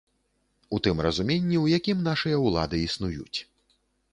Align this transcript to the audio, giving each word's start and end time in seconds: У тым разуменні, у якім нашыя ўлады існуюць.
У 0.77 0.79
тым 0.87 1.03
разуменні, 1.07 1.59
у 1.65 1.69
якім 1.79 2.01
нашыя 2.09 2.41
ўлады 2.47 2.83
існуюць. 2.87 3.39